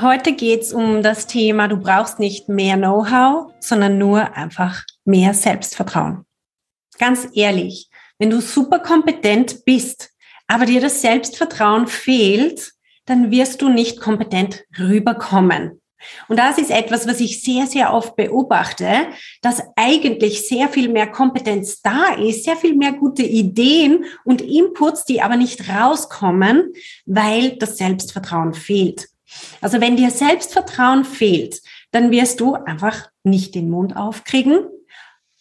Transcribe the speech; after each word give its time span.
Heute 0.00 0.32
geht 0.32 0.62
es 0.62 0.72
um 0.72 1.04
das 1.04 1.28
Thema, 1.28 1.68
du 1.68 1.76
brauchst 1.76 2.18
nicht 2.18 2.48
mehr 2.48 2.76
Know-how, 2.76 3.52
sondern 3.60 3.96
nur 3.96 4.36
einfach 4.36 4.82
mehr 5.04 5.34
Selbstvertrauen. 5.34 6.24
Ganz 6.98 7.28
ehrlich, 7.34 7.88
wenn 8.18 8.30
du 8.30 8.40
super 8.40 8.80
kompetent 8.80 9.64
bist, 9.64 10.10
aber 10.48 10.66
dir 10.66 10.80
das 10.80 11.00
Selbstvertrauen 11.00 11.86
fehlt, 11.86 12.72
dann 13.06 13.30
wirst 13.30 13.62
du 13.62 13.68
nicht 13.68 14.00
kompetent 14.00 14.64
rüberkommen. 14.78 15.80
Und 16.28 16.38
das 16.38 16.58
ist 16.58 16.70
etwas, 16.70 17.06
was 17.06 17.20
ich 17.20 17.42
sehr, 17.42 17.66
sehr 17.66 17.94
oft 17.94 18.16
beobachte, 18.16 19.06
dass 19.42 19.62
eigentlich 19.76 20.46
sehr 20.46 20.68
viel 20.68 20.88
mehr 20.88 21.06
Kompetenz 21.06 21.80
da 21.82 22.14
ist, 22.14 22.44
sehr 22.44 22.56
viel 22.56 22.74
mehr 22.74 22.92
gute 22.92 23.22
Ideen 23.22 24.04
und 24.24 24.42
Inputs, 24.42 25.04
die 25.04 25.22
aber 25.22 25.36
nicht 25.36 25.68
rauskommen, 25.68 26.72
weil 27.06 27.56
das 27.56 27.78
Selbstvertrauen 27.78 28.54
fehlt. 28.54 29.08
Also 29.60 29.80
wenn 29.80 29.96
dir 29.96 30.10
Selbstvertrauen 30.10 31.04
fehlt, 31.04 31.60
dann 31.90 32.10
wirst 32.10 32.40
du 32.40 32.54
einfach 32.54 33.08
nicht 33.22 33.54
den 33.54 33.70
Mund 33.70 33.96
aufkriegen 33.96 34.66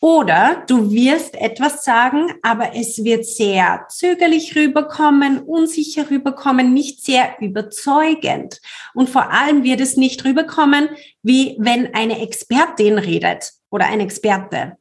oder 0.03 0.65
du 0.67 0.91
wirst 0.91 1.33
etwas 1.35 1.85
sagen, 1.85 2.33
aber 2.41 2.75
es 2.75 3.05
wird 3.05 3.25
sehr 3.25 3.85
zögerlich 3.87 4.53
rüberkommen, 4.53 5.39
unsicher 5.39 6.09
rüberkommen, 6.09 6.73
nicht 6.73 7.05
sehr 7.05 7.37
überzeugend. 7.39 8.59
Und 8.93 9.09
vor 9.09 9.31
allem 9.31 9.63
wird 9.63 9.79
es 9.79 9.95
nicht 9.95 10.25
rüberkommen, 10.25 10.89
wie 11.21 11.55
wenn 11.57 11.93
eine 11.93 12.19
Expertin 12.19 12.97
redet 12.97 13.53
oder 13.69 13.85
ein 13.85 14.01
Experte. 14.01 14.75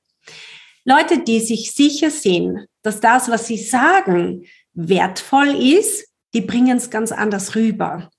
Leute, 0.85 1.21
die 1.21 1.39
sich 1.39 1.73
sicher 1.73 2.11
sind, 2.11 2.67
dass 2.83 2.99
das, 2.99 3.31
was 3.31 3.47
sie 3.47 3.59
sagen, 3.59 4.45
wertvoll 4.75 5.51
ist, 5.51 6.05
die 6.35 6.41
bringen 6.41 6.79
es 6.79 6.91
ganz 6.91 7.13
anders 7.13 7.55
rüber. 7.55 8.11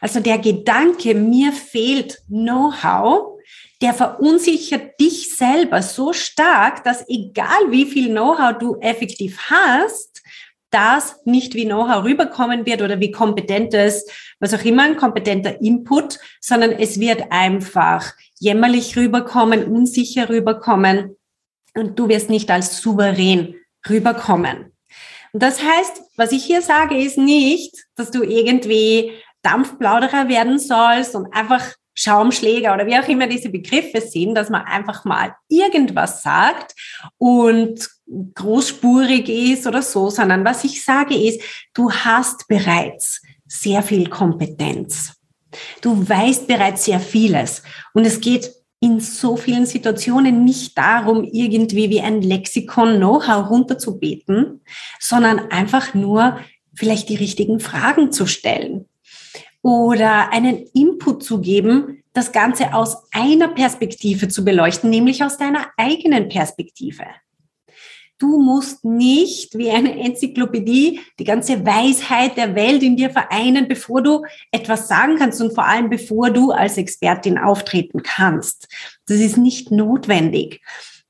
Also 0.00 0.20
der 0.20 0.38
Gedanke, 0.38 1.14
mir 1.14 1.52
fehlt 1.52 2.22
Know-how, 2.28 3.38
der 3.80 3.94
verunsichert 3.94 4.98
dich 5.00 5.36
selber 5.36 5.82
so 5.82 6.12
stark, 6.12 6.84
dass 6.84 7.08
egal 7.08 7.70
wie 7.70 7.86
viel 7.86 8.08
Know-how 8.08 8.58
du 8.58 8.76
effektiv 8.80 9.38
hast, 9.50 10.22
das 10.70 11.16
nicht 11.24 11.54
wie 11.54 11.64
Know-how 11.64 12.04
rüberkommen 12.04 12.66
wird 12.66 12.82
oder 12.82 13.00
wie 13.00 13.10
kompetentes, 13.10 14.06
was 14.40 14.52
auch 14.52 14.64
immer, 14.64 14.82
ein 14.84 14.96
kompetenter 14.96 15.60
Input, 15.60 16.18
sondern 16.40 16.72
es 16.72 17.00
wird 17.00 17.30
einfach 17.30 18.12
jämmerlich 18.38 18.96
rüberkommen, 18.96 19.64
unsicher 19.64 20.28
rüberkommen 20.28 21.16
und 21.74 21.98
du 21.98 22.08
wirst 22.08 22.30
nicht 22.30 22.50
als 22.50 22.80
souverän 22.80 23.54
rüberkommen. 23.88 24.72
Und 25.32 25.42
das 25.42 25.62
heißt, 25.62 26.02
was 26.16 26.32
ich 26.32 26.44
hier 26.44 26.62
sage, 26.62 26.96
ist 27.00 27.18
nicht, 27.18 27.86
dass 27.96 28.10
du 28.10 28.22
irgendwie 28.22 29.12
Dampfplauderer 29.48 30.28
werden 30.28 30.58
sollst 30.58 31.14
und 31.14 31.32
einfach 31.32 31.64
Schaumschläger 31.94 32.74
oder 32.74 32.86
wie 32.86 32.96
auch 32.96 33.08
immer 33.08 33.26
diese 33.26 33.48
Begriffe 33.48 34.00
sind, 34.00 34.36
dass 34.36 34.50
man 34.50 34.62
einfach 34.62 35.04
mal 35.04 35.34
irgendwas 35.48 36.22
sagt 36.22 36.74
und 37.16 37.88
großspurig 38.34 39.28
ist 39.28 39.66
oder 39.66 39.82
so, 39.82 40.08
sondern 40.08 40.44
was 40.44 40.62
ich 40.62 40.84
sage 40.84 41.16
ist, 41.16 41.40
du 41.74 41.90
hast 41.90 42.46
bereits 42.46 43.20
sehr 43.46 43.82
viel 43.82 44.08
Kompetenz. 44.08 45.14
Du 45.80 46.08
weißt 46.08 46.46
bereits 46.46 46.84
sehr 46.84 47.00
vieles 47.00 47.62
und 47.94 48.06
es 48.06 48.20
geht 48.20 48.52
in 48.80 49.00
so 49.00 49.36
vielen 49.36 49.66
Situationen 49.66 50.44
nicht 50.44 50.78
darum, 50.78 51.24
irgendwie 51.24 51.90
wie 51.90 52.00
ein 52.00 52.22
Lexikon 52.22 52.98
Know-how 52.98 53.50
runterzubeten, 53.50 54.60
sondern 55.00 55.50
einfach 55.50 55.94
nur 55.94 56.38
vielleicht 56.74 57.08
die 57.08 57.16
richtigen 57.16 57.58
Fragen 57.58 58.12
zu 58.12 58.26
stellen 58.26 58.84
oder 59.62 60.32
einen 60.32 60.66
Input 60.74 61.22
zu 61.22 61.40
geben, 61.40 62.02
das 62.12 62.32
Ganze 62.32 62.74
aus 62.74 63.04
einer 63.12 63.48
Perspektive 63.48 64.28
zu 64.28 64.44
beleuchten, 64.44 64.90
nämlich 64.90 65.22
aus 65.22 65.36
deiner 65.36 65.66
eigenen 65.76 66.28
Perspektive. 66.28 67.04
Du 68.18 68.40
musst 68.40 68.84
nicht 68.84 69.56
wie 69.56 69.70
eine 69.70 69.96
Enzyklopädie 69.96 71.00
die 71.20 71.24
ganze 71.24 71.64
Weisheit 71.64 72.36
der 72.36 72.56
Welt 72.56 72.82
in 72.82 72.96
dir 72.96 73.10
vereinen, 73.10 73.68
bevor 73.68 74.02
du 74.02 74.24
etwas 74.50 74.88
sagen 74.88 75.16
kannst 75.16 75.40
und 75.40 75.54
vor 75.54 75.66
allem 75.66 75.88
bevor 75.88 76.30
du 76.30 76.50
als 76.50 76.78
Expertin 76.78 77.38
auftreten 77.38 78.02
kannst. 78.02 78.66
Das 79.06 79.18
ist 79.18 79.36
nicht 79.36 79.70
notwendig. 79.70 80.60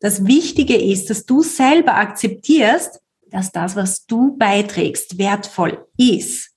Das 0.01 0.27
Wichtige 0.27 0.77
ist, 0.77 1.09
dass 1.09 1.25
du 1.25 1.43
selber 1.43 1.95
akzeptierst, 1.95 3.01
dass 3.31 3.53
das, 3.53 3.75
was 3.75 4.05
du 4.05 4.37
beiträgst, 4.37 5.19
wertvoll 5.19 5.87
ist. 5.97 6.51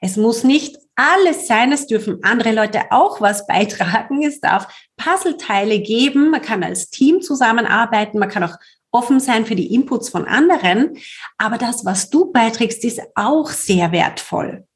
Es 0.00 0.16
muss 0.16 0.42
nicht 0.42 0.81
alles 0.96 1.46
sein. 1.46 1.72
Es 1.72 1.86
dürfen 1.86 2.22
andere 2.22 2.52
Leute 2.52 2.82
auch 2.90 3.20
was 3.20 3.46
beitragen. 3.46 4.22
Es 4.22 4.40
darf 4.40 4.68
Puzzleteile 4.96 5.80
geben. 5.80 6.30
Man 6.30 6.42
kann 6.42 6.62
als 6.62 6.90
Team 6.90 7.20
zusammenarbeiten. 7.20 8.18
Man 8.18 8.28
kann 8.28 8.44
auch 8.44 8.56
offen 8.90 9.20
sein 9.20 9.46
für 9.46 9.54
die 9.54 9.74
Inputs 9.74 10.10
von 10.10 10.26
anderen. 10.26 10.98
Aber 11.38 11.58
das, 11.58 11.84
was 11.84 12.10
du 12.10 12.30
beiträgst, 12.30 12.84
ist 12.84 13.00
auch 13.14 13.50
sehr 13.50 13.90
wertvoll. 13.92 14.66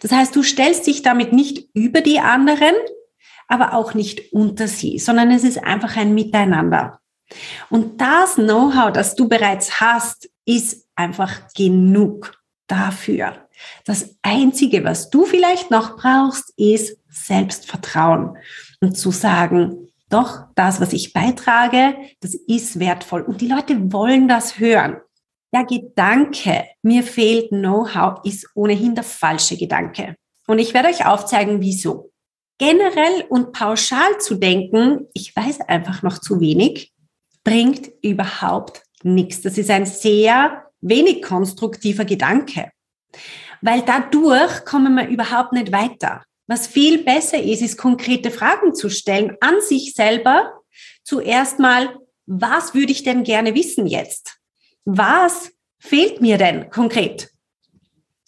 Das 0.00 0.12
heißt, 0.12 0.34
du 0.34 0.42
stellst 0.42 0.86
dich 0.86 1.02
damit 1.02 1.32
nicht 1.32 1.68
über 1.74 2.00
die 2.00 2.20
anderen, 2.20 2.74
aber 3.48 3.74
auch 3.74 3.94
nicht 3.94 4.32
unter 4.32 4.66
sie, 4.66 4.98
sondern 4.98 5.30
es 5.30 5.44
ist 5.44 5.62
einfach 5.62 5.96
ein 5.96 6.14
Miteinander. 6.14 7.00
Und 7.68 8.00
das 8.00 8.36
Know-how, 8.36 8.92
das 8.92 9.14
du 9.14 9.28
bereits 9.28 9.80
hast, 9.80 10.30
ist 10.46 10.86
einfach 10.94 11.52
genug 11.54 12.38
dafür. 12.66 13.47
Das 13.84 14.16
Einzige, 14.22 14.84
was 14.84 15.10
du 15.10 15.24
vielleicht 15.24 15.70
noch 15.70 15.96
brauchst, 15.96 16.52
ist 16.56 16.98
Selbstvertrauen 17.08 18.36
und 18.80 18.96
zu 18.96 19.10
sagen, 19.10 19.88
doch, 20.08 20.44
das, 20.54 20.80
was 20.80 20.92
ich 20.92 21.12
beitrage, 21.12 21.94
das 22.20 22.34
ist 22.34 22.78
wertvoll. 22.78 23.22
Und 23.22 23.40
die 23.40 23.48
Leute 23.48 23.92
wollen 23.92 24.26
das 24.28 24.58
hören. 24.58 24.98
Der 25.52 25.64
Gedanke, 25.64 26.64
mir 26.82 27.02
fehlt 27.02 27.50
Know-how, 27.50 28.20
ist 28.24 28.48
ohnehin 28.54 28.94
der 28.94 29.04
falsche 29.04 29.56
Gedanke. 29.56 30.16
Und 30.46 30.58
ich 30.58 30.72
werde 30.74 30.88
euch 30.88 31.06
aufzeigen, 31.06 31.60
wieso. 31.60 32.10
Generell 32.58 33.24
und 33.28 33.52
pauschal 33.52 34.18
zu 34.18 34.34
denken, 34.34 35.06
ich 35.12 35.34
weiß 35.34 35.60
einfach 35.62 36.02
noch 36.02 36.18
zu 36.18 36.40
wenig, 36.40 36.92
bringt 37.44 37.88
überhaupt 38.02 38.82
nichts. 39.02 39.42
Das 39.42 39.58
ist 39.58 39.70
ein 39.70 39.86
sehr 39.86 40.64
wenig 40.80 41.22
konstruktiver 41.22 42.04
Gedanke 42.04 42.70
weil 43.60 43.82
dadurch 43.82 44.64
kommen 44.64 44.94
wir 44.94 45.08
überhaupt 45.08 45.52
nicht 45.52 45.72
weiter. 45.72 46.22
Was 46.46 46.66
viel 46.66 47.04
besser 47.04 47.42
ist, 47.42 47.62
ist 47.62 47.76
konkrete 47.76 48.30
Fragen 48.30 48.74
zu 48.74 48.88
stellen 48.88 49.36
an 49.40 49.60
sich 49.60 49.94
selber. 49.94 50.54
Zuerst 51.04 51.58
mal, 51.58 51.94
was 52.26 52.74
würde 52.74 52.92
ich 52.92 53.02
denn 53.02 53.22
gerne 53.22 53.54
wissen 53.54 53.86
jetzt? 53.86 54.38
Was 54.84 55.50
fehlt 55.78 56.20
mir 56.20 56.38
denn 56.38 56.70
konkret? 56.70 57.30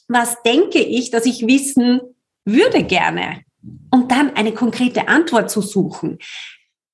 Was 0.09 0.43
denke 0.43 0.81
ich, 0.81 1.11
dass 1.11 1.25
ich 1.25 1.47
wissen 1.47 2.01
würde 2.45 2.85
gerne? 2.85 3.43
Und 3.91 4.11
dann 4.11 4.37
eine 4.37 4.53
konkrete 4.53 5.09
Antwort 5.09 5.51
zu 5.51 5.63
suchen. 5.63 6.19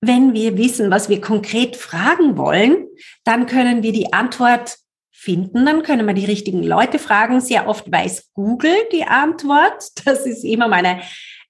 Wenn 0.01 0.35
wir 0.35 0.57
wissen, 0.57 0.91
was 0.91 1.09
wir 1.09 1.21
konkret 1.21 1.77
fragen 1.77 2.37
wollen, 2.37 2.87
dann 3.25 3.47
können 3.47 3.83
wir 3.83 3.93
die 3.93 4.13
Antwort 4.13 4.79
finden, 5.19 5.65
dann 5.65 5.83
können 5.83 6.07
wir 6.07 6.15
die 6.15 6.27
richtigen 6.27 6.63
Leute 6.63 6.99
fragen. 6.99 7.41
Sehr 7.41 7.67
oft 7.69 7.91
weiß 7.91 8.33
Google 8.35 8.77
die 8.93 9.05
Antwort. 9.05 9.91
Das 10.05 10.27
ist 10.27 10.45
immer 10.45 10.69
meine 10.69 11.01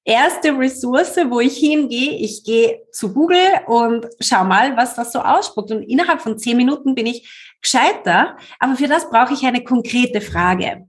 erste 0.05 0.57
Ressource, 0.57 1.17
wo 1.29 1.41
ich 1.41 1.59
hingehe. 1.59 2.13
Ich 2.13 2.45
gehe 2.45 2.83
zu 2.93 3.13
Google 3.13 3.61
und 3.67 4.07
schau 4.21 4.45
mal, 4.45 4.77
was 4.77 4.95
das 4.95 5.13
so 5.13 5.19
ausspuckt. 5.19 5.73
Und 5.73 5.83
innerhalb 5.83 6.23
von 6.23 6.39
zehn 6.39 6.57
Minuten 6.57 6.95
bin 6.95 7.07
ich 7.07 7.29
gescheiter. 7.61 8.37
Aber 8.59 8.77
für 8.77 8.89
das 8.89 9.11
brauche 9.11 9.35
ich 9.35 9.45
eine 9.45 9.63
konkrete 9.63 10.21
Frage. 10.21 10.89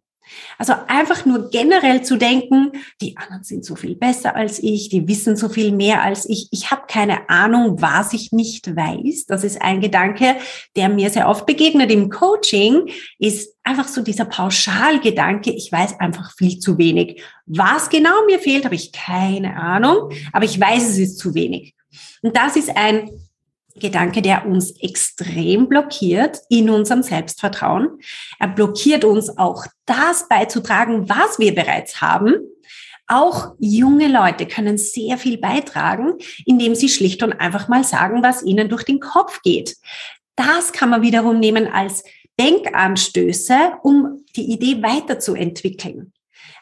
Also 0.57 0.73
einfach 0.87 1.25
nur 1.25 1.49
generell 1.49 2.03
zu 2.03 2.17
denken, 2.17 2.71
die 3.01 3.15
anderen 3.17 3.43
sind 3.43 3.65
so 3.65 3.75
viel 3.75 3.95
besser 3.95 4.35
als 4.35 4.59
ich, 4.59 4.89
die 4.89 5.07
wissen 5.07 5.35
so 5.35 5.49
viel 5.49 5.71
mehr 5.71 6.03
als 6.03 6.27
ich, 6.27 6.47
ich 6.51 6.71
habe 6.71 6.83
keine 6.87 7.29
Ahnung, 7.29 7.81
was 7.81 8.13
ich 8.13 8.31
nicht 8.31 8.75
weiß. 8.75 9.25
Das 9.25 9.43
ist 9.43 9.61
ein 9.61 9.81
Gedanke, 9.81 10.35
der 10.75 10.89
mir 10.89 11.09
sehr 11.09 11.29
oft 11.29 11.45
begegnet 11.45 11.91
im 11.91 12.09
Coaching, 12.09 12.89
ist 13.19 13.55
einfach 13.63 13.87
so 13.87 14.01
dieser 14.01 14.25
Pauschalgedanke, 14.25 15.51
ich 15.51 15.71
weiß 15.71 15.99
einfach 15.99 16.31
viel 16.35 16.59
zu 16.59 16.77
wenig. 16.77 17.21
Was 17.45 17.89
genau 17.89 18.25
mir 18.25 18.39
fehlt, 18.39 18.65
habe 18.65 18.75
ich 18.75 18.91
keine 18.91 19.55
Ahnung, 19.57 20.11
aber 20.33 20.45
ich 20.45 20.59
weiß, 20.59 20.89
es 20.89 20.97
ist 20.97 21.19
zu 21.19 21.33
wenig. 21.33 21.75
Und 22.21 22.35
das 22.35 22.55
ist 22.55 22.75
ein 22.75 23.09
Gedanke, 23.79 24.21
der 24.21 24.45
uns 24.45 24.71
extrem 24.81 25.67
blockiert 25.67 26.39
in 26.49 26.69
unserem 26.69 27.03
Selbstvertrauen. 27.03 27.99
Er 28.39 28.47
blockiert 28.47 29.05
uns 29.05 29.37
auch 29.37 29.65
das 29.85 30.27
beizutragen, 30.27 31.09
was 31.09 31.39
wir 31.39 31.53
bereits 31.55 32.01
haben. 32.01 32.35
Auch 33.07 33.55
junge 33.59 34.07
Leute 34.07 34.45
können 34.45 34.77
sehr 34.77 35.17
viel 35.17 35.37
beitragen, 35.37 36.15
indem 36.45 36.75
sie 36.75 36.89
schlicht 36.89 37.23
und 37.23 37.33
einfach 37.33 37.69
mal 37.69 37.83
sagen, 37.83 38.21
was 38.21 38.43
ihnen 38.43 38.67
durch 38.67 38.83
den 38.83 38.99
Kopf 38.99 39.41
geht. 39.41 39.77
Das 40.35 40.73
kann 40.73 40.89
man 40.89 41.01
wiederum 41.01 41.39
nehmen 41.39 41.67
als 41.67 42.03
Denkanstöße, 42.39 43.77
um 43.81 44.25
die 44.35 44.51
Idee 44.51 44.83
weiterzuentwickeln. 44.83 46.13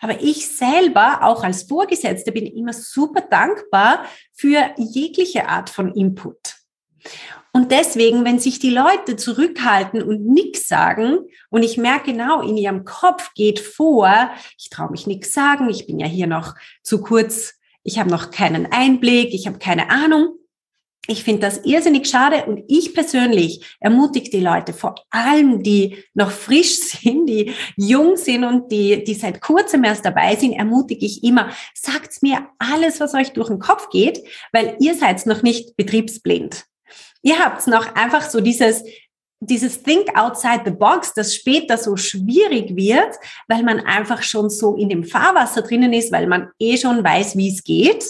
Aber 0.02 0.22
ich 0.22 0.48
selber, 0.48 1.24
auch 1.24 1.44
als 1.44 1.64
Vorgesetzte, 1.64 2.32
bin 2.32 2.46
immer 2.46 2.74
super 2.74 3.22
dankbar 3.22 4.06
für 4.34 4.72
jegliche 4.78 5.48
Art 5.48 5.70
von 5.70 5.94
Input. 5.94 6.55
Und 7.56 7.72
deswegen, 7.72 8.26
wenn 8.26 8.38
sich 8.38 8.60
die 8.60 8.70
Leute 8.70 9.16
zurückhalten 9.16 10.04
und 10.04 10.26
nichts 10.26 10.68
sagen, 10.68 11.20
und 11.50 11.64
ich 11.64 11.78
merke 11.78 12.12
genau, 12.12 12.42
in 12.42 12.58
ihrem 12.58 12.84
Kopf 12.84 13.34
geht 13.34 13.60
vor, 13.60 14.30
ich 14.58 14.70
traue 14.70 14.92
mich 14.92 15.08
nichts 15.08 15.32
sagen, 15.32 15.70
ich 15.70 15.88
bin 15.88 15.98
ja 15.98 16.06
hier 16.06 16.28
noch 16.28 16.56
zu 16.84 17.02
kurz, 17.02 17.54
ich 17.82 17.98
habe 17.98 18.10
noch 18.10 18.30
keinen 18.30 18.70
Einblick, 18.74 19.34
ich 19.34 19.48
habe 19.48 19.58
keine 19.58 19.90
Ahnung. 19.90 20.36
Ich 21.08 21.24
finde 21.24 21.44
das 21.44 21.64
irrsinnig 21.64 22.08
schade 22.08 22.44
und 22.46 22.64
ich 22.68 22.94
persönlich 22.94 23.78
ermutige 23.80 24.30
die 24.30 24.42
Leute, 24.42 24.74
vor 24.74 24.96
allem 25.10 25.64
die 25.64 26.04
noch 26.14 26.32
frisch 26.32 26.80
sind, 26.80 27.28
die 27.28 27.54
jung 27.78 28.18
sind 28.18 28.44
und 28.44 28.70
die, 28.70 29.02
die 29.06 29.14
seit 29.14 29.40
kurzem 29.40 29.86
erst 29.86 30.04
dabei 30.04 30.36
sind, 30.36 30.52
ermutige 30.52 31.06
ich 31.06 31.24
immer, 31.24 31.52
sagt 31.74 32.22
mir 32.22 32.50
alles, 32.60 33.00
was 33.00 33.14
euch 33.14 33.32
durch 33.32 33.48
den 33.48 33.60
Kopf 33.60 33.88
geht, 33.90 34.20
weil 34.52 34.76
ihr 34.82 34.96
seid 34.96 35.26
noch 35.26 35.42
nicht 35.42 35.78
betriebsblind. 35.78 36.66
Ihr 37.22 37.40
habt 37.40 37.66
noch 37.68 37.96
einfach 37.96 38.30
so 38.30 38.42
dieses, 38.42 38.84
dieses 39.40 39.82
Think 39.84 40.18
outside 40.18 40.62
the 40.66 40.72
box, 40.72 41.14
das 41.14 41.36
später 41.36 41.78
so 41.78 41.96
schwierig 41.98 42.76
wird, 42.76 43.16
weil 43.48 43.64
man 43.64 43.80
einfach 43.82 44.24
schon 44.24 44.50
so 44.50 44.76
in 44.76 44.90
dem 44.90 45.04
Fahrwasser 45.04 45.62
drinnen 45.62 45.94
ist, 45.94 46.12
weil 46.12 46.28
man 46.28 46.50
eh 46.60 46.78
schon 46.78 47.04
weiß, 47.04 47.38
wie 47.38 47.50
es 47.50 47.64
geht. 47.64 48.06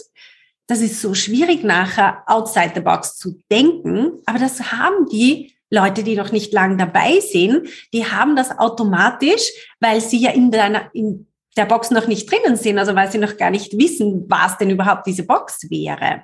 Das 0.67 0.81
ist 0.81 1.01
so 1.01 1.13
schwierig 1.13 1.63
nachher 1.63 2.23
outside 2.25 2.71
the 2.73 2.81
box 2.81 3.17
zu 3.17 3.39
denken, 3.51 4.13
aber 4.25 4.39
das 4.39 4.71
haben 4.71 5.07
die 5.11 5.55
Leute, 5.69 6.03
die 6.03 6.15
noch 6.15 6.31
nicht 6.31 6.53
lang 6.53 6.77
dabei 6.77 7.19
sind, 7.19 7.67
die 7.93 8.05
haben 8.05 8.35
das 8.35 8.57
automatisch, 8.57 9.51
weil 9.79 10.01
sie 10.01 10.19
ja 10.19 10.31
in 10.31 10.51
der, 10.51 10.89
in 10.93 11.27
der 11.57 11.65
Box 11.65 11.91
noch 11.91 12.07
nicht 12.07 12.29
drinnen 12.29 12.55
sind, 12.55 12.77
also 12.77 12.95
weil 12.95 13.11
sie 13.11 13.17
noch 13.17 13.37
gar 13.37 13.49
nicht 13.49 13.77
wissen, 13.77 14.25
was 14.27 14.57
denn 14.57 14.69
überhaupt 14.69 15.07
diese 15.07 15.23
Box 15.23 15.69
wäre. 15.69 16.23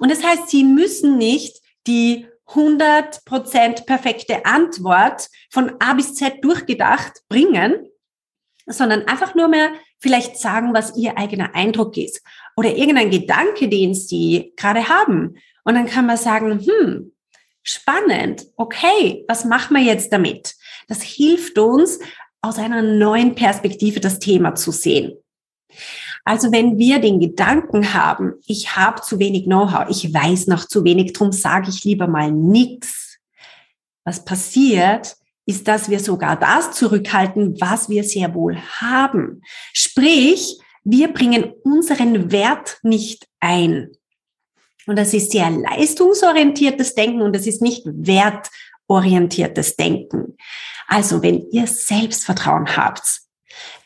Und 0.00 0.10
das 0.10 0.24
heißt, 0.24 0.48
sie 0.48 0.64
müssen 0.64 1.16
nicht 1.16 1.60
die 1.86 2.26
100% 2.48 3.86
perfekte 3.86 4.44
Antwort 4.44 5.28
von 5.50 5.72
A 5.78 5.94
bis 5.94 6.14
Z 6.14 6.42
durchgedacht 6.42 7.22
bringen, 7.28 7.86
sondern 8.66 9.06
einfach 9.06 9.34
nur 9.34 9.48
mehr 9.48 9.70
vielleicht 9.98 10.36
sagen, 10.36 10.74
was 10.74 10.96
ihr 10.96 11.16
eigener 11.16 11.54
Eindruck 11.54 11.96
ist 11.96 12.22
oder 12.56 12.74
irgendein 12.74 13.10
Gedanke, 13.10 13.68
den 13.68 13.94
sie 13.94 14.52
gerade 14.56 14.88
haben. 14.88 15.36
Und 15.64 15.74
dann 15.74 15.86
kann 15.86 16.06
man 16.06 16.16
sagen, 16.16 16.58
hm, 16.58 17.12
spannend, 17.62 18.46
okay, 18.56 19.24
was 19.28 19.44
machen 19.44 19.76
wir 19.76 19.82
jetzt 19.82 20.12
damit? 20.12 20.56
Das 20.88 21.02
hilft 21.02 21.58
uns, 21.58 22.00
aus 22.42 22.58
einer 22.58 22.82
neuen 22.82 23.34
Perspektive 23.34 24.00
das 24.00 24.18
Thema 24.18 24.54
zu 24.54 24.72
sehen. 24.72 25.12
Also 26.24 26.52
wenn 26.52 26.78
wir 26.78 27.00
den 27.00 27.20
Gedanken 27.20 27.94
haben, 27.94 28.34
ich 28.46 28.76
habe 28.76 29.00
zu 29.02 29.18
wenig 29.18 29.44
Know-how, 29.44 29.88
ich 29.88 30.12
weiß 30.12 30.46
noch 30.46 30.66
zu 30.66 30.84
wenig, 30.84 31.12
drum 31.12 31.32
sage 31.32 31.70
ich 31.70 31.84
lieber 31.84 32.06
mal 32.06 32.30
nichts. 32.30 33.18
Was 34.04 34.24
passiert, 34.24 35.16
ist, 35.46 35.66
dass 35.66 35.90
wir 35.90 36.00
sogar 36.00 36.38
das 36.38 36.72
zurückhalten, 36.72 37.60
was 37.60 37.88
wir 37.88 38.04
sehr 38.04 38.34
wohl 38.34 38.56
haben. 38.80 39.42
Sprich, 39.72 40.58
wir 40.84 41.12
bringen 41.12 41.52
unseren 41.64 42.30
Wert 42.30 42.78
nicht 42.82 43.26
ein. 43.40 43.90
Und 44.86 44.96
das 44.96 45.12
ist 45.12 45.32
sehr 45.32 45.50
leistungsorientiertes 45.50 46.94
Denken 46.94 47.20
und 47.20 47.34
das 47.34 47.46
ist 47.46 47.62
nicht 47.62 47.82
wertorientiertes 47.84 49.76
Denken. 49.76 50.36
Also 50.86 51.22
wenn 51.22 51.48
ihr 51.50 51.66
Selbstvertrauen 51.66 52.76
habt, 52.76 53.20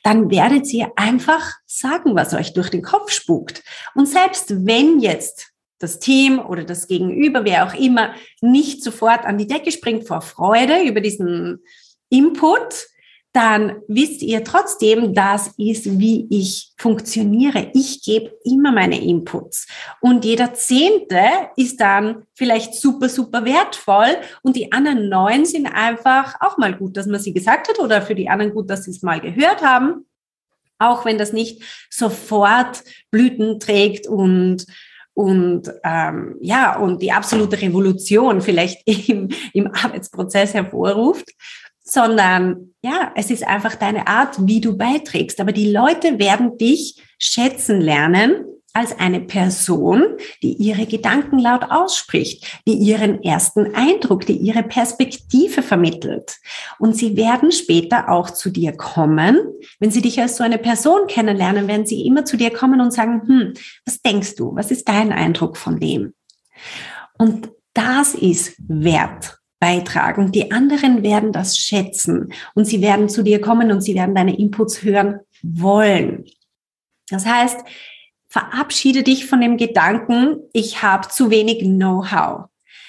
dann 0.02 0.30
werdet 0.30 0.72
ihr 0.72 0.92
einfach 0.96 1.52
sagen, 1.66 2.14
was 2.14 2.34
euch 2.34 2.52
durch 2.52 2.70
den 2.70 2.82
Kopf 2.82 3.10
spukt. 3.10 3.62
Und 3.94 4.06
selbst 4.06 4.66
wenn 4.66 5.00
jetzt 5.00 5.54
das 5.78 5.98
Team 5.98 6.38
oder 6.38 6.64
das 6.64 6.86
Gegenüber, 6.86 7.44
wer 7.44 7.66
auch 7.66 7.74
immer, 7.74 8.14
nicht 8.40 8.82
sofort 8.82 9.24
an 9.24 9.38
die 9.38 9.46
Decke 9.46 9.70
springt 9.70 10.06
vor 10.06 10.22
Freude 10.22 10.82
über 10.82 11.00
diesen 11.00 11.62
Input, 12.08 12.86
dann 13.34 13.82
wisst 13.88 14.22
ihr 14.22 14.44
trotzdem, 14.44 15.12
das 15.12 15.48
ist, 15.58 15.98
wie 15.98 16.28
ich 16.30 16.72
funktioniere. 16.78 17.68
Ich 17.74 18.00
gebe 18.04 18.32
immer 18.44 18.70
meine 18.70 19.02
Inputs. 19.02 19.66
Und 20.00 20.24
jeder 20.24 20.54
Zehnte 20.54 21.20
ist 21.56 21.80
dann 21.80 22.22
vielleicht 22.34 22.74
super, 22.74 23.08
super 23.08 23.44
wertvoll. 23.44 24.18
Und 24.42 24.54
die 24.54 24.70
anderen 24.70 25.08
neun 25.08 25.46
sind 25.46 25.66
einfach 25.66 26.36
auch 26.40 26.58
mal 26.58 26.76
gut, 26.76 26.96
dass 26.96 27.06
man 27.06 27.18
sie 27.18 27.32
gesagt 27.32 27.68
hat 27.68 27.80
oder 27.80 28.02
für 28.02 28.14
die 28.14 28.28
anderen 28.28 28.54
gut, 28.54 28.70
dass 28.70 28.84
sie 28.84 28.92
es 28.92 29.02
mal 29.02 29.20
gehört 29.20 29.62
haben. 29.62 30.06
Auch 30.78 31.04
wenn 31.04 31.18
das 31.18 31.32
nicht 31.32 31.60
sofort 31.90 32.84
Blüten 33.10 33.58
trägt 33.58 34.06
und 34.06 34.64
und 35.16 35.72
ähm, 35.84 36.36
ja 36.40 36.76
und 36.76 37.00
die 37.00 37.12
absolute 37.12 37.60
Revolution 37.60 38.40
vielleicht 38.40 38.82
im, 39.08 39.28
im 39.52 39.72
Arbeitsprozess 39.72 40.54
hervorruft, 40.54 41.30
sondern 41.84 42.74
ja, 42.82 43.12
es 43.14 43.30
ist 43.30 43.46
einfach 43.46 43.76
deine 43.76 44.06
Art, 44.08 44.36
wie 44.46 44.60
du 44.60 44.76
beiträgst. 44.76 45.40
Aber 45.40 45.52
die 45.52 45.70
Leute 45.70 46.18
werden 46.18 46.58
dich 46.58 47.02
schätzen 47.18 47.80
lernen 47.80 48.44
als 48.72 48.98
eine 48.98 49.20
Person, 49.20 50.02
die 50.42 50.54
ihre 50.54 50.86
Gedanken 50.86 51.38
laut 51.38 51.70
ausspricht, 51.70 52.60
die 52.66 52.72
ihren 52.72 53.22
ersten 53.22 53.72
Eindruck, 53.74 54.26
die 54.26 54.36
ihre 54.36 54.64
Perspektive 54.64 55.62
vermittelt. 55.62 56.38
Und 56.80 56.96
sie 56.96 57.16
werden 57.16 57.52
später 57.52 58.08
auch 58.08 58.30
zu 58.30 58.50
dir 58.50 58.76
kommen. 58.76 59.38
Wenn 59.78 59.92
sie 59.92 60.02
dich 60.02 60.20
als 60.20 60.36
so 60.36 60.42
eine 60.42 60.58
Person 60.58 61.06
kennenlernen, 61.06 61.68
werden 61.68 61.86
sie 61.86 62.04
immer 62.04 62.24
zu 62.24 62.36
dir 62.36 62.50
kommen 62.50 62.80
und 62.80 62.92
sagen, 62.92 63.22
hm, 63.26 63.54
was 63.86 64.02
denkst 64.02 64.34
du? 64.34 64.56
Was 64.56 64.72
ist 64.72 64.88
dein 64.88 65.12
Eindruck 65.12 65.56
von 65.56 65.78
dem? 65.78 66.12
Und 67.16 67.50
das 67.74 68.14
ist 68.14 68.56
Wert 68.58 69.38
beitragen. 69.64 70.30
Die 70.30 70.52
anderen 70.52 71.02
werden 71.02 71.32
das 71.32 71.56
schätzen 71.56 72.34
und 72.54 72.66
sie 72.66 72.82
werden 72.82 73.08
zu 73.08 73.22
dir 73.22 73.40
kommen 73.40 73.72
und 73.72 73.80
sie 73.80 73.94
werden 73.94 74.14
deine 74.14 74.38
Inputs 74.38 74.82
hören 74.82 75.20
wollen. 75.42 76.26
Das 77.08 77.24
heißt, 77.24 77.60
verabschiede 78.28 79.02
dich 79.02 79.24
von 79.24 79.40
dem 79.40 79.56
Gedanken, 79.56 80.36
ich 80.52 80.82
habe 80.82 81.08
zu 81.08 81.30
wenig 81.30 81.60
Know-how. 81.60 82.48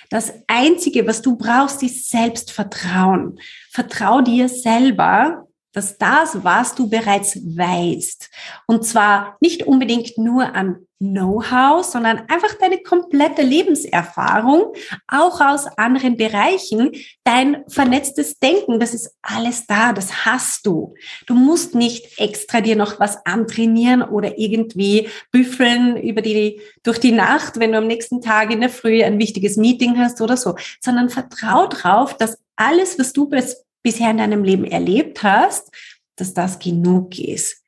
Das 0.09 0.33
Einzige, 0.47 1.07
was 1.07 1.21
du 1.21 1.37
brauchst, 1.37 1.81
ist 1.81 2.09
Selbstvertrauen. 2.09 3.39
Vertrau 3.71 4.19
dir 4.19 4.49
selber, 4.49 5.44
dass 5.75 5.97
das, 5.97 6.43
was 6.43 6.73
du 6.73 6.89
bereits 6.89 7.35
weißt, 7.35 8.29
und 8.65 8.85
zwar 8.85 9.37
nicht 9.41 9.67
unbedingt 9.67 10.17
nur 10.17 10.55
an 10.55 10.87
Know-how, 10.99 11.83
sondern 11.83 12.19
einfach 12.29 12.53
deine 12.59 12.77
komplette 12.77 13.41
Lebenserfahrung, 13.41 14.73
auch 15.07 15.41
aus 15.41 15.67
anderen 15.77 16.15
Bereichen, 16.15 16.91
dein 17.25 17.65
vernetztes 17.67 18.39
Denken, 18.39 18.79
das 18.79 18.93
ist 18.93 19.13
alles 19.21 19.67
da, 19.67 19.91
das 19.91 20.25
hast 20.25 20.65
du. 20.65 20.95
Du 21.27 21.33
musst 21.33 21.75
nicht 21.75 22.17
extra 22.17 22.61
dir 22.61 22.77
noch 22.77 22.97
was 22.99 23.25
antrainieren 23.25 24.03
oder 24.03 24.37
irgendwie 24.37 25.09
büffeln 25.31 25.97
über 25.97 26.21
die, 26.21 26.61
durch 26.83 26.99
die 26.99 27.11
Nacht, 27.11 27.59
wenn 27.59 27.73
du 27.73 27.79
am 27.79 27.87
nächsten 27.87 28.21
Tag 28.21 28.51
in 28.51 28.61
der 28.61 28.69
Früh 28.69 29.03
ein 29.03 29.19
wichtiges 29.19 29.57
Meeting 29.57 29.97
hast 29.97 30.21
oder 30.21 30.37
so, 30.37 30.55
sondern 30.79 31.09
vertrau 31.09 31.67
drauf, 31.67 32.15
dass 32.15 32.37
alles, 32.55 32.97
was 32.97 33.11
du 33.11 33.27
bis, 33.27 33.65
bisher 33.85 34.11
in 34.11 34.17
deinem 34.17 34.43
Leben 34.43 34.65
erlebt 34.65 35.23
hast, 35.23 35.71
dass 36.17 36.33
das 36.33 36.59
genug 36.59 37.17
ist 37.17 37.61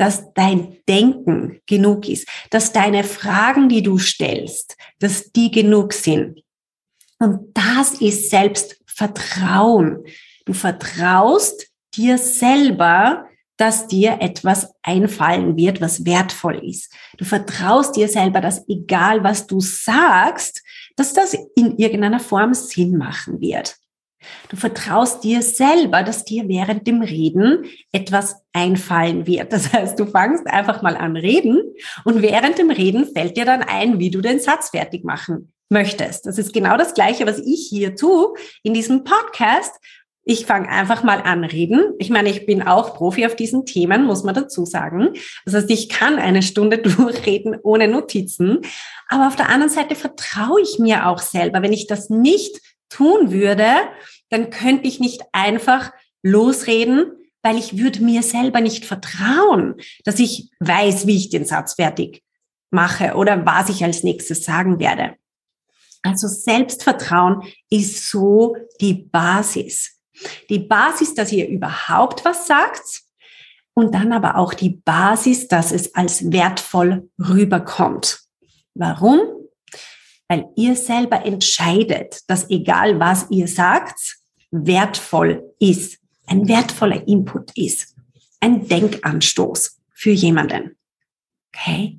dass 0.00 0.32
dein 0.32 0.78
Denken 0.88 1.60
genug 1.66 2.08
ist, 2.08 2.26
dass 2.48 2.72
deine 2.72 3.04
Fragen, 3.04 3.68
die 3.68 3.82
du 3.82 3.98
stellst, 3.98 4.78
dass 4.98 5.30
die 5.30 5.50
genug 5.50 5.92
sind. 5.92 6.42
Und 7.18 7.52
das 7.52 8.00
ist 8.00 8.30
Selbstvertrauen. 8.30 10.02
Du 10.46 10.54
vertraust 10.54 11.66
dir 11.94 12.16
selber, 12.16 13.28
dass 13.58 13.88
dir 13.88 14.22
etwas 14.22 14.72
einfallen 14.82 15.58
wird, 15.58 15.82
was 15.82 16.06
wertvoll 16.06 16.64
ist. 16.64 16.94
Du 17.18 17.26
vertraust 17.26 17.94
dir 17.94 18.08
selber, 18.08 18.40
dass 18.40 18.66
egal 18.68 19.22
was 19.22 19.46
du 19.46 19.60
sagst, 19.60 20.62
dass 20.96 21.12
das 21.12 21.36
in 21.54 21.76
irgendeiner 21.76 22.20
Form 22.20 22.54
Sinn 22.54 22.96
machen 22.96 23.38
wird. 23.42 23.76
Du 24.48 24.56
vertraust 24.56 25.24
dir 25.24 25.42
selber, 25.42 26.02
dass 26.02 26.24
dir 26.24 26.48
während 26.48 26.86
dem 26.86 27.02
Reden 27.02 27.64
etwas 27.92 28.36
einfallen 28.52 29.26
wird. 29.26 29.52
Das 29.52 29.72
heißt, 29.72 29.98
du 29.98 30.06
fangst 30.06 30.46
einfach 30.46 30.82
mal 30.82 30.96
an 30.96 31.16
reden 31.16 31.62
und 32.04 32.22
während 32.22 32.58
dem 32.58 32.70
Reden 32.70 33.06
fällt 33.06 33.36
dir 33.36 33.44
dann 33.44 33.62
ein, 33.62 33.98
wie 33.98 34.10
du 34.10 34.20
den 34.20 34.40
Satz 34.40 34.70
fertig 34.70 35.04
machen 35.04 35.52
möchtest. 35.70 36.26
Das 36.26 36.36
ist 36.36 36.52
genau 36.52 36.76
das 36.76 36.94
Gleiche, 36.94 37.26
was 37.26 37.38
ich 37.38 37.68
hier 37.70 37.94
tue 37.94 38.34
in 38.62 38.74
diesem 38.74 39.04
Podcast. 39.04 39.72
Ich 40.24 40.44
fange 40.44 40.68
einfach 40.68 41.02
mal 41.02 41.22
an 41.22 41.44
reden. 41.44 41.94
Ich 41.98 42.10
meine, 42.10 42.28
ich 42.28 42.44
bin 42.44 42.62
auch 42.62 42.94
Profi 42.94 43.24
auf 43.24 43.34
diesen 43.34 43.64
Themen, 43.64 44.04
muss 44.04 44.22
man 44.22 44.34
dazu 44.34 44.66
sagen. 44.66 45.14
Das 45.44 45.54
heißt, 45.54 45.70
ich 45.70 45.88
kann 45.88 46.18
eine 46.18 46.42
Stunde 46.42 46.78
durchreden 46.82 47.56
ohne 47.62 47.88
Notizen. 47.88 48.58
Aber 49.08 49.28
auf 49.28 49.36
der 49.36 49.48
anderen 49.48 49.72
Seite 49.72 49.94
vertraue 49.94 50.60
ich 50.60 50.78
mir 50.78 51.06
auch 51.06 51.18
selber. 51.18 51.62
Wenn 51.62 51.72
ich 51.72 51.86
das 51.86 52.10
nicht 52.10 52.60
tun 52.90 53.32
würde, 53.32 53.66
dann 54.28 54.50
könnte 54.50 54.86
ich 54.86 55.00
nicht 55.00 55.22
einfach 55.32 55.92
losreden, 56.22 57.12
weil 57.42 57.56
ich 57.56 57.78
würde 57.78 58.02
mir 58.02 58.22
selber 58.22 58.60
nicht 58.60 58.84
vertrauen, 58.84 59.76
dass 60.04 60.18
ich 60.18 60.50
weiß, 60.60 61.06
wie 61.06 61.16
ich 61.16 61.30
den 61.30 61.46
Satz 61.46 61.74
fertig 61.74 62.22
mache 62.70 63.14
oder 63.14 63.46
was 63.46 63.70
ich 63.70 63.82
als 63.82 64.02
nächstes 64.02 64.44
sagen 64.44 64.78
werde. 64.78 65.16
Also 66.02 66.28
Selbstvertrauen 66.28 67.42
ist 67.68 68.10
so 68.10 68.56
die 68.80 68.94
Basis. 68.94 69.98
Die 70.48 70.58
Basis, 70.58 71.14
dass 71.14 71.32
ihr 71.32 71.48
überhaupt 71.48 72.24
was 72.24 72.46
sagt 72.46 73.02
und 73.74 73.94
dann 73.94 74.12
aber 74.12 74.36
auch 74.36 74.54
die 74.54 74.70
Basis, 74.70 75.48
dass 75.48 75.72
es 75.72 75.94
als 75.94 76.30
wertvoll 76.30 77.08
rüberkommt. 77.18 78.20
Warum? 78.74 79.20
Weil 80.30 80.48
ihr 80.54 80.76
selber 80.76 81.26
entscheidet, 81.26 82.20
dass 82.28 82.50
egal 82.50 83.00
was 83.00 83.26
ihr 83.30 83.48
sagt, 83.48 84.18
wertvoll 84.52 85.42
ist, 85.58 85.98
ein 86.28 86.46
wertvoller 86.46 87.08
Input 87.08 87.50
ist, 87.56 87.96
ein 88.38 88.68
Denkanstoß 88.68 89.80
für 89.92 90.12
jemanden. 90.12 90.76
Okay? 91.52 91.98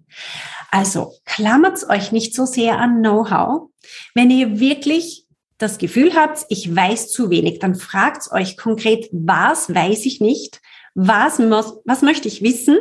Also 0.71 1.13
klammert 1.25 1.83
euch 1.89 2.13
nicht 2.13 2.33
so 2.33 2.45
sehr 2.45 2.77
an 2.77 3.01
Know-how. 3.01 3.69
Wenn 4.15 4.31
ihr 4.31 4.61
wirklich 4.61 5.27
das 5.57 5.77
Gefühl 5.77 6.15
habt, 6.15 6.45
ich 6.47 6.73
weiß 6.73 7.11
zu 7.11 7.29
wenig, 7.29 7.59
dann 7.59 7.75
fragt 7.75 8.31
euch 8.31 8.55
konkret, 8.55 9.09
was 9.11 9.75
weiß 9.75 10.05
ich 10.05 10.21
nicht, 10.21 10.61
was, 10.93 11.37
muss, 11.37 11.79
was 11.83 12.01
möchte 12.01 12.29
ich 12.29 12.41
wissen, 12.41 12.77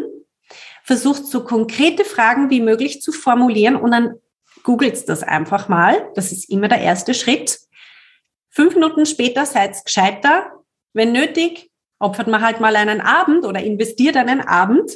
versucht 0.84 1.26
so 1.26 1.42
konkrete 1.42 2.04
Fragen 2.04 2.50
wie 2.50 2.60
möglich 2.60 3.02
zu 3.02 3.10
formulieren 3.10 3.74
und 3.74 3.90
dann 3.90 4.14
googelt 4.62 5.08
das 5.08 5.22
einfach 5.22 5.68
mal. 5.68 6.10
Das 6.14 6.32
ist 6.32 6.50
immer 6.50 6.68
der 6.68 6.80
erste 6.80 7.14
Schritt. 7.14 7.58
Fünf 8.50 8.74
Minuten 8.74 9.06
später 9.06 9.46
seid 9.46 9.84
gescheiter. 9.84 10.52
Wenn 10.92 11.12
nötig, 11.12 11.70
opfert 11.98 12.26
man 12.26 12.42
halt 12.42 12.60
mal 12.60 12.76
einen 12.76 13.00
Abend 13.00 13.44
oder 13.44 13.62
investiert 13.62 14.16
einen 14.16 14.40
Abend 14.40 14.90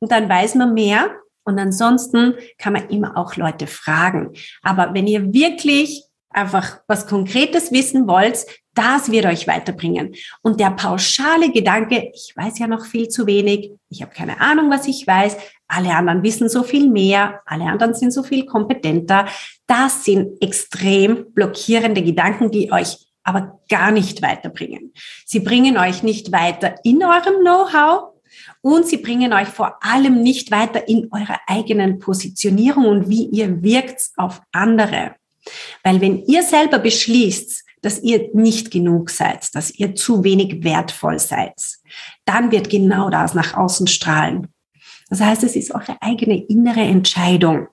und 0.00 0.10
dann 0.10 0.28
weiß 0.28 0.54
man 0.54 0.74
mehr. 0.74 1.14
Und 1.44 1.58
ansonsten 1.58 2.34
kann 2.56 2.72
man 2.72 2.88
immer 2.88 3.18
auch 3.18 3.36
Leute 3.36 3.66
fragen. 3.66 4.32
Aber 4.62 4.94
wenn 4.94 5.06
ihr 5.06 5.34
wirklich 5.34 6.04
einfach 6.30 6.80
was 6.88 7.06
Konkretes 7.06 7.70
wissen 7.70 8.08
wollt, 8.08 8.46
das 8.74 9.10
wird 9.10 9.26
euch 9.26 9.46
weiterbringen. 9.46 10.14
Und 10.42 10.58
der 10.58 10.70
pauschale 10.70 11.52
Gedanke, 11.52 12.10
ich 12.12 12.32
weiß 12.34 12.58
ja 12.58 12.66
noch 12.66 12.86
viel 12.86 13.08
zu 13.08 13.26
wenig, 13.26 13.72
ich 13.88 14.02
habe 14.02 14.12
keine 14.12 14.40
Ahnung, 14.40 14.70
was 14.70 14.88
ich 14.88 15.06
weiß, 15.06 15.36
alle 15.68 15.94
anderen 15.94 16.22
wissen 16.22 16.48
so 16.48 16.62
viel 16.62 16.88
mehr, 16.88 17.40
alle 17.46 17.64
anderen 17.64 17.94
sind 17.94 18.12
so 18.12 18.22
viel 18.22 18.46
kompetenter, 18.46 19.26
das 19.66 20.04
sind 20.04 20.40
extrem 20.42 21.32
blockierende 21.32 22.02
Gedanken, 22.02 22.50
die 22.50 22.70
euch 22.70 22.98
aber 23.22 23.60
gar 23.70 23.90
nicht 23.90 24.22
weiterbringen. 24.22 24.92
Sie 25.24 25.40
bringen 25.40 25.78
euch 25.78 26.02
nicht 26.02 26.30
weiter 26.30 26.74
in 26.84 27.02
eurem 27.02 27.40
Know-how 27.40 28.12
und 28.60 28.86
sie 28.86 28.98
bringen 28.98 29.32
euch 29.32 29.48
vor 29.48 29.82
allem 29.82 30.22
nicht 30.22 30.50
weiter 30.50 30.86
in 30.88 31.08
eurer 31.10 31.40
eigenen 31.46 31.98
Positionierung 31.98 32.86
und 32.86 33.08
wie 33.08 33.26
ihr 33.26 33.62
wirkt 33.62 34.10
auf 34.16 34.42
andere. 34.52 35.14
Weil 35.82 36.00
wenn 36.00 36.24
ihr 36.24 36.42
selber 36.42 36.78
beschließt, 36.78 37.64
dass 37.82 38.00
ihr 38.00 38.30
nicht 38.32 38.70
genug 38.70 39.10
seid, 39.10 39.54
dass 39.54 39.70
ihr 39.70 39.94
zu 39.94 40.24
wenig 40.24 40.64
wertvoll 40.64 41.18
seid, 41.18 41.54
dann 42.24 42.50
wird 42.50 42.70
genau 42.70 43.10
das 43.10 43.34
nach 43.34 43.54
außen 43.54 43.86
strahlen. 43.86 44.48
Das 45.14 45.20
heißt, 45.20 45.44
es 45.44 45.54
ist 45.54 45.72
eure 45.72 45.96
eigene 46.02 46.44
innere 46.44 46.80
Entscheidung. 46.80 47.68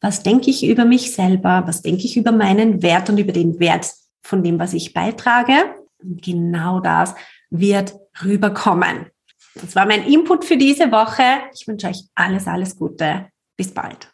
Was 0.00 0.22
denke 0.22 0.48
ich 0.48 0.64
über 0.64 0.84
mich 0.84 1.10
selber? 1.10 1.64
Was 1.66 1.82
denke 1.82 2.04
ich 2.04 2.16
über 2.16 2.30
meinen 2.30 2.82
Wert 2.82 3.10
und 3.10 3.18
über 3.18 3.32
den 3.32 3.58
Wert 3.58 3.92
von 4.22 4.44
dem, 4.44 4.60
was 4.60 4.74
ich 4.74 4.94
beitrage? 4.94 5.74
Und 6.00 6.22
genau 6.22 6.78
das 6.78 7.16
wird 7.50 7.96
rüberkommen. 8.22 9.06
Das 9.54 9.74
war 9.74 9.86
mein 9.86 10.04
Input 10.04 10.44
für 10.44 10.56
diese 10.56 10.92
Woche. 10.92 11.24
Ich 11.52 11.66
wünsche 11.66 11.88
euch 11.88 12.04
alles, 12.14 12.46
alles 12.46 12.76
Gute. 12.76 13.26
Bis 13.56 13.74
bald. 13.74 14.12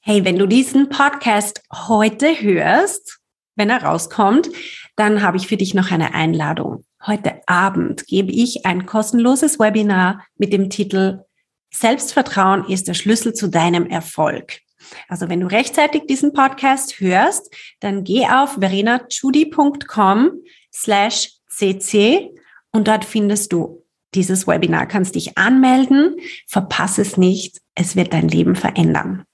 Hey, 0.00 0.24
wenn 0.24 0.38
du 0.38 0.46
diesen 0.46 0.88
Podcast 0.88 1.62
heute 1.70 2.40
hörst, 2.40 3.18
wenn 3.54 3.68
er 3.68 3.82
rauskommt, 3.82 4.48
dann 4.96 5.20
habe 5.20 5.36
ich 5.36 5.46
für 5.46 5.58
dich 5.58 5.74
noch 5.74 5.90
eine 5.90 6.14
Einladung. 6.14 6.86
Heute 7.06 7.46
Abend 7.46 8.06
gebe 8.06 8.32
ich 8.32 8.64
ein 8.64 8.86
kostenloses 8.86 9.58
Webinar 9.58 10.24
mit 10.38 10.54
dem 10.54 10.70
Titel 10.70 11.24
Selbstvertrauen 11.74 12.68
ist 12.68 12.88
der 12.88 12.94
Schlüssel 12.94 13.34
zu 13.34 13.48
deinem 13.48 13.86
Erfolg. 13.86 14.60
Also 15.08 15.28
wenn 15.28 15.40
du 15.40 15.46
rechtzeitig 15.46 16.06
diesen 16.06 16.32
Podcast 16.32 17.00
hörst, 17.00 17.54
dann 17.80 18.04
geh 18.04 18.26
auf 18.26 18.58
verenachudi.com 18.58 20.30
slash 20.72 21.30
cc 21.48 22.30
und 22.72 22.88
dort 22.88 23.04
findest 23.04 23.52
du 23.52 23.84
dieses 24.14 24.46
Webinar, 24.46 24.86
kannst 24.86 25.14
dich 25.14 25.38
anmelden, 25.38 26.16
verpasse 26.46 27.02
es 27.02 27.16
nicht, 27.16 27.60
es 27.74 27.96
wird 27.96 28.12
dein 28.12 28.28
Leben 28.28 28.56
verändern. 28.56 29.24